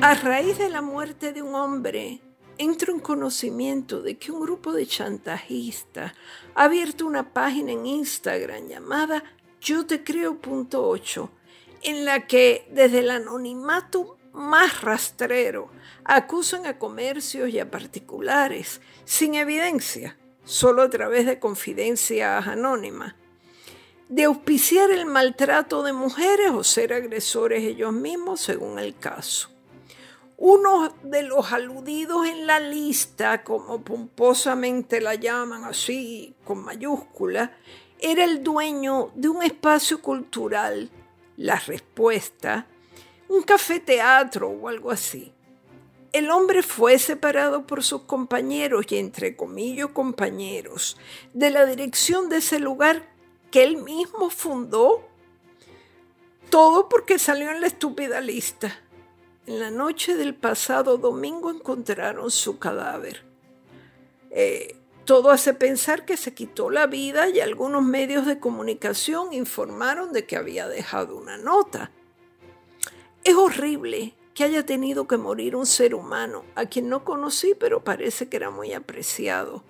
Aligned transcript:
A 0.00 0.14
raíz 0.14 0.58
de 0.58 0.70
la 0.70 0.80
muerte 0.80 1.32
de 1.32 1.42
un 1.42 1.56
hombre, 1.56 2.20
entro 2.56 2.92
en 2.92 3.00
conocimiento 3.00 4.00
de 4.00 4.16
que 4.16 4.30
un 4.30 4.40
grupo 4.40 4.72
de 4.72 4.86
chantajistas 4.86 6.12
ha 6.54 6.64
abierto 6.64 7.04
una 7.04 7.32
página 7.32 7.72
en 7.72 7.84
Instagram 7.84 8.68
llamada 8.68 9.24
yo 9.60 9.86
te 9.86 10.04
creo.8, 10.04 11.28
en 11.82 12.04
la 12.04 12.28
que 12.28 12.68
desde 12.70 13.00
el 13.00 13.10
anonimato 13.10 14.18
más 14.32 14.82
rastrero 14.82 15.68
acusan 16.04 16.66
a 16.66 16.78
comercios 16.78 17.48
y 17.48 17.58
a 17.58 17.68
particulares 17.68 18.80
sin 19.04 19.34
evidencia, 19.34 20.16
solo 20.44 20.82
a 20.82 20.90
través 20.90 21.26
de 21.26 21.40
confidencias 21.40 22.46
anónimas, 22.46 23.16
de 24.08 24.24
auspiciar 24.24 24.92
el 24.92 25.06
maltrato 25.06 25.82
de 25.82 25.92
mujeres 25.92 26.52
o 26.52 26.62
ser 26.62 26.92
agresores 26.92 27.64
ellos 27.64 27.92
mismos 27.92 28.40
según 28.40 28.78
el 28.78 28.96
caso. 28.96 29.57
Uno 30.40 30.94
de 31.02 31.24
los 31.24 31.52
aludidos 31.52 32.24
en 32.28 32.46
la 32.46 32.60
lista, 32.60 33.42
como 33.42 33.82
pomposamente 33.82 35.00
la 35.00 35.16
llaman 35.16 35.64
así, 35.64 36.36
con 36.44 36.62
mayúscula, 36.62 37.58
era 37.98 38.22
el 38.22 38.44
dueño 38.44 39.10
de 39.16 39.28
un 39.28 39.42
espacio 39.42 40.00
cultural, 40.00 40.90
La 41.36 41.56
Respuesta, 41.56 42.68
un 43.28 43.42
café 43.42 43.80
teatro 43.80 44.48
o 44.48 44.68
algo 44.68 44.92
así. 44.92 45.32
El 46.12 46.30
hombre 46.30 46.62
fue 46.62 47.00
separado 47.00 47.66
por 47.66 47.82
sus 47.82 48.02
compañeros 48.02 48.86
y 48.90 48.98
entre 48.98 49.36
comillas 49.36 49.88
compañeros 49.88 50.96
de 51.34 51.50
la 51.50 51.66
dirección 51.66 52.28
de 52.28 52.36
ese 52.36 52.60
lugar 52.60 53.10
que 53.50 53.64
él 53.64 53.78
mismo 53.78 54.30
fundó. 54.30 55.02
Todo 56.48 56.88
porque 56.88 57.18
salió 57.18 57.50
en 57.50 57.60
la 57.60 57.66
estúpida 57.66 58.20
lista. 58.20 58.87
En 59.48 59.60
la 59.60 59.70
noche 59.70 60.14
del 60.14 60.34
pasado 60.34 60.98
domingo 60.98 61.50
encontraron 61.50 62.30
su 62.30 62.58
cadáver. 62.58 63.24
Eh, 64.30 64.76
todo 65.06 65.30
hace 65.30 65.54
pensar 65.54 66.04
que 66.04 66.18
se 66.18 66.34
quitó 66.34 66.68
la 66.68 66.86
vida 66.86 67.30
y 67.30 67.40
algunos 67.40 67.82
medios 67.82 68.26
de 68.26 68.40
comunicación 68.40 69.32
informaron 69.32 70.12
de 70.12 70.26
que 70.26 70.36
había 70.36 70.68
dejado 70.68 71.16
una 71.16 71.38
nota. 71.38 71.90
Es 73.24 73.36
horrible 73.36 74.14
que 74.34 74.44
haya 74.44 74.66
tenido 74.66 75.08
que 75.08 75.16
morir 75.16 75.56
un 75.56 75.64
ser 75.64 75.94
humano 75.94 76.44
a 76.54 76.66
quien 76.66 76.90
no 76.90 77.02
conocí, 77.02 77.54
pero 77.58 77.82
parece 77.82 78.28
que 78.28 78.36
era 78.36 78.50
muy 78.50 78.74
apreciado 78.74 79.64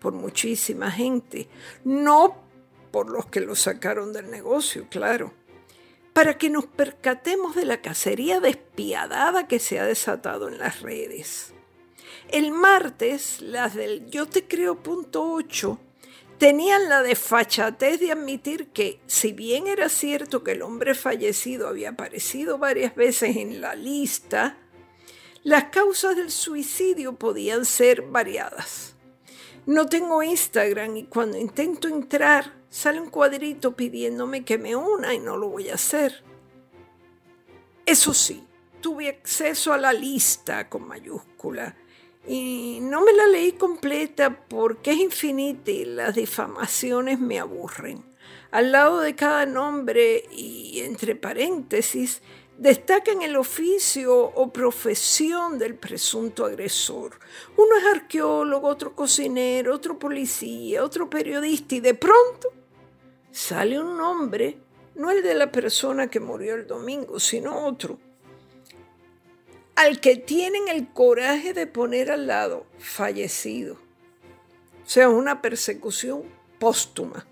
por 0.00 0.12
muchísima 0.12 0.90
gente. 0.90 1.48
No 1.84 2.34
por 2.90 3.08
los 3.08 3.26
que 3.26 3.38
lo 3.38 3.54
sacaron 3.54 4.12
del 4.12 4.28
negocio, 4.28 4.88
claro. 4.90 5.32
Para 6.12 6.38
que 6.38 6.50
nos 6.50 6.66
percatemos 6.66 7.54
de 7.54 7.64
la 7.64 7.80
cacería 7.80 8.40
despiadada 8.40 9.46
que 9.46 9.58
se 9.58 9.78
ha 9.78 9.86
desatado 9.86 10.48
en 10.48 10.58
las 10.58 10.82
redes. 10.82 11.54
El 12.28 12.52
martes, 12.52 13.40
las 13.40 13.74
del 13.74 14.10
Yo 14.10 14.26
Te 14.26 14.46
Creo 14.46 14.82
punto 14.82 15.32
8 15.32 15.78
tenían 16.38 16.88
la 16.88 17.02
desfachatez 17.02 18.00
de 18.00 18.12
admitir 18.12 18.68
que, 18.68 18.98
si 19.06 19.32
bien 19.32 19.66
era 19.66 19.90
cierto 19.90 20.42
que 20.42 20.52
el 20.52 20.62
hombre 20.62 20.94
fallecido 20.94 21.68
había 21.68 21.90
aparecido 21.90 22.56
varias 22.56 22.94
veces 22.94 23.36
en 23.36 23.60
la 23.60 23.74
lista, 23.74 24.56
las 25.42 25.64
causas 25.64 26.16
del 26.16 26.30
suicidio 26.30 27.14
podían 27.14 27.66
ser 27.66 28.02
variadas. 28.02 28.94
No 29.70 29.86
tengo 29.86 30.20
Instagram 30.20 30.96
y 30.96 31.04
cuando 31.04 31.38
intento 31.38 31.86
entrar 31.86 32.52
sale 32.68 33.00
un 33.00 33.08
cuadrito 33.08 33.76
pidiéndome 33.76 34.44
que 34.44 34.58
me 34.58 34.74
una 34.74 35.14
y 35.14 35.20
no 35.20 35.36
lo 35.36 35.48
voy 35.48 35.68
a 35.68 35.74
hacer. 35.74 36.24
Eso 37.86 38.12
sí, 38.12 38.44
tuve 38.80 39.08
acceso 39.08 39.72
a 39.72 39.78
la 39.78 39.92
lista 39.92 40.68
con 40.68 40.88
mayúscula 40.88 41.76
y 42.26 42.80
no 42.82 43.04
me 43.04 43.12
la 43.12 43.28
leí 43.28 43.52
completa 43.52 44.44
porque 44.48 44.90
es 44.90 44.98
infinita 44.98 45.70
y 45.70 45.84
las 45.84 46.16
difamaciones 46.16 47.20
me 47.20 47.38
aburren. 47.38 48.04
Al 48.50 48.72
lado 48.72 48.98
de 48.98 49.14
cada 49.14 49.46
nombre 49.46 50.24
y 50.32 50.80
entre 50.80 51.14
paréntesis 51.14 52.22
destacan 52.60 53.22
el 53.22 53.36
oficio 53.36 54.14
o 54.14 54.52
profesión 54.52 55.58
del 55.58 55.74
presunto 55.74 56.44
agresor. 56.44 57.18
Uno 57.56 57.76
es 57.76 57.84
arqueólogo, 57.96 58.68
otro 58.68 58.94
cocinero, 58.94 59.74
otro 59.74 59.98
policía, 59.98 60.84
otro 60.84 61.10
periodista 61.10 61.74
y 61.74 61.80
de 61.80 61.94
pronto 61.94 62.52
sale 63.32 63.80
un 63.80 63.96
nombre, 63.96 64.58
no 64.94 65.10
el 65.10 65.22
de 65.22 65.34
la 65.34 65.50
persona 65.50 66.08
que 66.08 66.20
murió 66.20 66.54
el 66.54 66.66
domingo, 66.66 67.18
sino 67.18 67.66
otro 67.66 67.98
al 69.80 69.98
que 69.98 70.16
tienen 70.16 70.68
el 70.68 70.88
coraje 70.88 71.54
de 71.54 71.66
poner 71.66 72.10
al 72.10 72.26
lado 72.26 72.66
fallecido. 72.78 73.78
O 74.84 74.88
sea, 74.88 75.08
una 75.08 75.40
persecución 75.40 76.24
póstuma. 76.58 77.26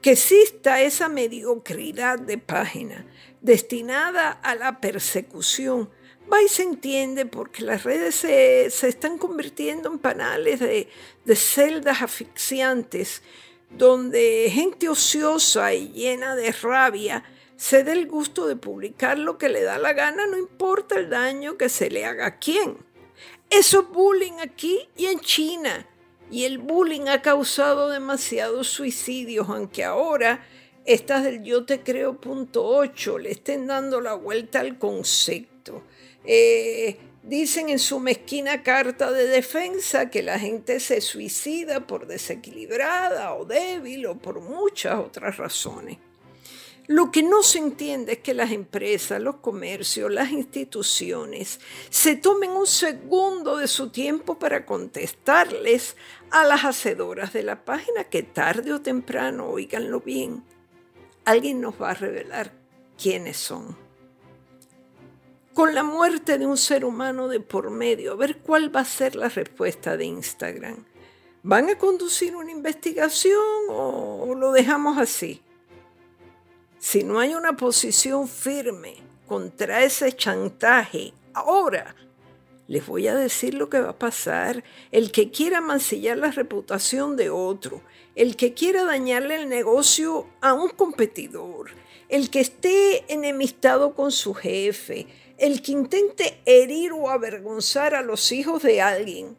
Que 0.00 0.12
exista 0.12 0.80
esa 0.80 1.10
mediocridad 1.10 2.18
de 2.18 2.38
página 2.38 3.04
destinada 3.40 4.30
a 4.30 4.54
la 4.54 4.80
persecución, 4.80 5.90
va 6.32 6.42
y 6.42 6.48
se 6.48 6.62
entiende 6.62 7.26
porque 7.26 7.62
las 7.62 7.84
redes 7.84 8.14
se, 8.16 8.66
están 8.66 9.18
convirtiendo 9.18 9.90
en 9.90 9.98
panales 9.98 10.60
de, 10.60 10.88
de 11.24 11.36
celdas 11.36 12.02
asfixiantes 12.02 13.22
donde 13.70 14.50
gente 14.52 14.88
ociosa 14.88 15.74
y 15.74 15.90
llena 15.90 16.34
de 16.36 16.52
rabia 16.52 17.24
se 17.56 17.82
dé 17.84 17.92
el 17.92 18.06
gusto 18.06 18.46
de 18.46 18.56
publicar 18.56 19.18
lo 19.18 19.36
que 19.36 19.48
le 19.48 19.62
da 19.62 19.78
la 19.78 19.92
gana, 19.92 20.26
no 20.26 20.38
importa 20.38 20.96
el 20.96 21.10
daño 21.10 21.56
que 21.56 21.68
se 21.68 21.90
le 21.90 22.04
haga 22.04 22.26
a 22.26 22.38
quién. 22.38 22.78
Eso 23.50 23.80
es 23.80 23.88
bullying 23.88 24.38
aquí 24.40 24.88
y 24.96 25.06
en 25.06 25.20
China. 25.20 25.86
Y 26.30 26.44
el 26.44 26.58
bullying 26.58 27.08
ha 27.08 27.22
causado 27.22 27.88
demasiados 27.88 28.68
suicidios, 28.68 29.48
aunque 29.48 29.82
ahora 29.82 30.46
estas 30.88 31.22
del 31.22 31.42
yo 31.42 31.66
te 31.66 31.82
creo 31.82 32.18
punto 32.18 32.64
8 32.64 33.18
le 33.18 33.32
estén 33.32 33.66
dando 33.66 34.00
la 34.00 34.14
vuelta 34.14 34.60
al 34.60 34.78
concepto. 34.78 35.82
Eh, 36.24 36.96
dicen 37.22 37.68
en 37.68 37.78
su 37.78 38.00
mezquina 38.00 38.62
carta 38.62 39.12
de 39.12 39.26
defensa 39.26 40.08
que 40.08 40.22
la 40.22 40.38
gente 40.38 40.80
se 40.80 41.02
suicida 41.02 41.86
por 41.86 42.06
desequilibrada 42.06 43.34
o 43.34 43.44
débil 43.44 44.06
o 44.06 44.16
por 44.16 44.40
muchas 44.40 44.98
otras 44.98 45.36
razones. 45.36 45.98
Lo 46.86 47.10
que 47.10 47.22
no 47.22 47.42
se 47.42 47.58
entiende 47.58 48.12
es 48.12 48.18
que 48.20 48.32
las 48.32 48.50
empresas, 48.50 49.20
los 49.20 49.36
comercios, 49.36 50.10
las 50.10 50.32
instituciones 50.32 51.60
se 51.90 52.16
tomen 52.16 52.52
un 52.52 52.66
segundo 52.66 53.58
de 53.58 53.68
su 53.68 53.90
tiempo 53.90 54.38
para 54.38 54.64
contestarles 54.64 55.98
a 56.30 56.44
las 56.44 56.64
hacedoras 56.64 57.34
de 57.34 57.42
la 57.42 57.62
página 57.66 58.04
que 58.04 58.22
tarde 58.22 58.72
o 58.72 58.80
temprano, 58.80 59.48
oíganlo 59.48 60.00
bien, 60.00 60.44
alguien 61.30 61.60
nos 61.60 61.80
va 61.80 61.90
a 61.90 61.94
revelar 61.94 62.52
quiénes 63.00 63.36
son. 63.36 63.76
Con 65.52 65.74
la 65.74 65.82
muerte 65.82 66.38
de 66.38 66.46
un 66.46 66.56
ser 66.56 66.84
humano 66.84 67.28
de 67.28 67.40
por 67.40 67.70
medio, 67.70 68.12
a 68.12 68.16
ver 68.16 68.38
cuál 68.38 68.74
va 68.74 68.80
a 68.80 68.84
ser 68.84 69.14
la 69.16 69.28
respuesta 69.28 69.96
de 69.96 70.04
Instagram. 70.04 70.84
¿Van 71.42 71.68
a 71.68 71.76
conducir 71.76 72.34
una 72.34 72.50
investigación 72.50 73.42
o 73.68 74.34
lo 74.34 74.52
dejamos 74.52 74.98
así? 74.98 75.42
Si 76.78 77.02
no 77.04 77.18
hay 77.18 77.34
una 77.34 77.56
posición 77.56 78.28
firme 78.28 78.96
contra 79.26 79.82
ese 79.82 80.12
chantaje 80.12 81.12
ahora, 81.34 81.94
les 82.68 82.86
voy 82.86 83.08
a 83.08 83.16
decir 83.16 83.54
lo 83.54 83.68
que 83.68 83.80
va 83.80 83.90
a 83.90 83.98
pasar. 83.98 84.62
El 84.92 85.10
que 85.10 85.30
quiera 85.30 85.60
mancillar 85.60 86.18
la 86.18 86.30
reputación 86.30 87.16
de 87.16 87.30
otro, 87.30 87.82
el 88.14 88.36
que 88.36 88.54
quiera 88.54 88.84
dañarle 88.84 89.34
el 89.34 89.48
negocio 89.48 90.28
a 90.40 90.52
un 90.52 90.68
competidor, 90.68 91.70
el 92.08 92.30
que 92.30 92.40
esté 92.40 93.12
enemistado 93.12 93.94
con 93.94 94.12
su 94.12 94.34
jefe, 94.34 95.06
el 95.38 95.62
que 95.62 95.72
intente 95.72 96.40
herir 96.44 96.92
o 96.92 97.10
avergonzar 97.10 97.94
a 97.94 98.02
los 98.02 98.30
hijos 98.30 98.62
de 98.62 98.82
alguien, 98.82 99.36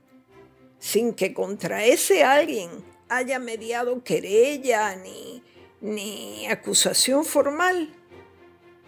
sin 0.79 1.13
que 1.13 1.33
contra 1.33 1.85
ese 1.85 2.23
alguien 2.23 2.69
haya 3.09 3.39
mediado 3.39 4.03
querella 4.03 4.95
ni 4.95 5.43
ni 5.81 6.45
acusación 6.47 7.25
formal, 7.25 7.89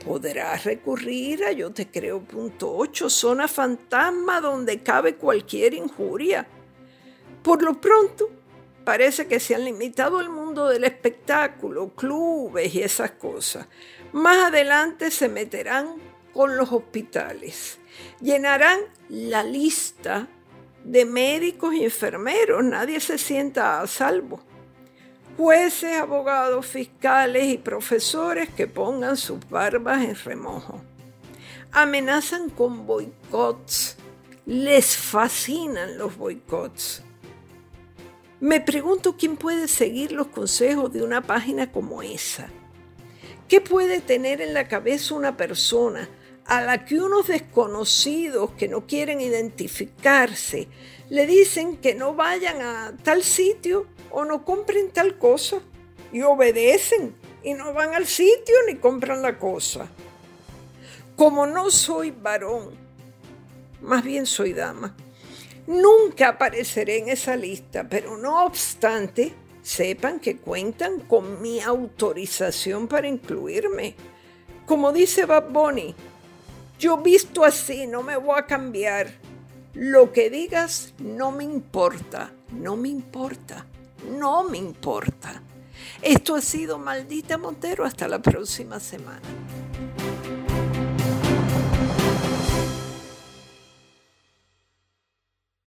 podrá 0.06 0.56
recurrir 0.57 1.44
a 1.44 1.51
yo 1.51 1.71
te 1.71 1.89
creo 1.89 2.21
punto 2.21 2.74
8, 2.75 3.09
zona 3.09 3.48
fantasma 3.48 4.42
donde 4.42 4.81
cabe 4.81 5.15
cualquier 5.15 5.74
injuria. 5.74 6.48
Por 7.44 7.63
lo 7.63 7.80
pronto, 7.80 8.30
parece 8.83 9.27
que 9.27 9.39
se 9.39 9.56
han 9.56 9.65
limitado 9.65 10.19
al 10.19 10.30
mundo 10.30 10.68
del 10.68 10.83
espectáculo, 10.83 11.89
clubes 11.95 12.74
y 12.74 12.81
esas 12.81 13.12
cosas. 13.12 13.68
Más 14.12 14.48
adelante 14.48 15.12
se 15.12 15.30
meterán 15.30 15.95
con 16.33 16.57
los 16.57 16.71
hospitales. 16.71 17.80
Llenarán 18.19 18.80
la 19.09 19.44
lista 19.44 20.27
de 20.83 21.06
médicos 21.06 21.74
y 21.74 21.83
enfermeros. 21.83 22.63
Nadie 22.63 23.00
se 23.00 23.18
sienta 23.18 23.81
a 23.81 23.88
salvo 23.88 24.42
jueces, 25.38 25.98
abogados, 25.98 26.66
fiscales 26.66 27.54
y 27.54 27.57
profesores 27.57 28.50
que 28.50 28.68
pongan 28.68 29.18
sus 29.18 29.39
barbas 29.50 30.04
en 30.04 30.16
remojo. 30.16 30.81
amenazan 31.72 32.50
con 32.50 32.86
boicots. 32.86 33.98
Les 34.45 34.98
fascinan 34.98 35.98
los 35.98 36.18
boicots. 36.18 37.04
Me 38.39 38.60
pregunto 38.60 39.16
quién 39.18 39.38
puede 39.38 39.68
seguir 39.68 40.12
los 40.12 40.28
consejos 40.28 40.92
de 40.92 41.04
una 41.04 41.22
página 41.22 41.72
como 41.72 42.01
esa. 42.01 42.50
¿Qué 43.48 43.62
puede 43.62 44.01
tener 44.01 44.42
en 44.42 44.54
la 44.54 44.68
cabeza 44.68 45.13
una 45.13 45.38
persona 45.38 46.10
a 46.45 46.61
la 46.61 46.85
que 46.85 46.99
unos 46.99 47.27
desconocidos 47.27 48.51
que 48.51 48.67
no 48.67 48.85
quieren 48.85 49.21
identificarse 49.21 50.67
le 51.09 51.27
dicen 51.27 51.77
que 51.77 51.95
no 51.95 52.13
vayan 52.13 52.61
a 52.61 52.93
tal 53.03 53.23
sitio 53.23 53.88
o 54.09 54.25
no 54.25 54.43
compren 54.43 54.91
tal 54.91 55.17
cosa 55.17 55.59
y 56.11 56.21
obedecen 56.21 57.15
y 57.43 57.53
no 57.53 57.73
van 57.73 57.93
al 57.93 58.05
sitio 58.05 58.55
ni 58.67 58.75
compran 58.75 59.21
la 59.21 59.38
cosa? 59.38 59.88
Como 61.15 61.45
no 61.45 61.69
soy 61.69 62.11
varón, 62.11 62.71
más 63.81 64.03
bien 64.03 64.25
soy 64.25 64.53
dama, 64.53 64.95
Nunca 65.67 66.29
apareceré 66.29 66.97
en 66.97 67.09
esa 67.09 67.35
lista, 67.35 67.87
pero 67.87 68.17
no 68.17 68.45
obstante, 68.45 69.31
sepan 69.61 70.19
que 70.19 70.37
cuentan 70.37 70.99
con 71.01 71.41
mi 71.41 71.61
autorización 71.61 72.87
para 72.87 73.07
incluirme. 73.07 73.95
Como 74.65 74.91
dice 74.91 75.25
Bad 75.25 75.49
Bunny, 75.49 75.95
yo 76.81 76.98
visto 76.98 77.45
así, 77.45 77.86
no 77.86 78.01
me 78.01 78.18
voy 78.18 78.39
a 78.39 78.48
cambiar. 78.48 79.12
Lo 79.74 80.12
que 80.12 80.31
digas 80.31 80.95
no 80.98 81.31
me 81.31 81.44
importa, 81.44 82.33
no 82.51 82.75
me 82.75 82.89
importa, 82.89 83.68
no 84.19 84.44
me 84.44 84.57
importa. 84.57 85.44
Esto 86.01 86.33
ha 86.33 86.42
sido 86.42 86.80
Maldita 86.80 87.38
Montero. 87.38 87.86
Hasta 87.86 88.07
la 88.07 88.19
próxima 88.19 88.80
semana. 88.80 89.22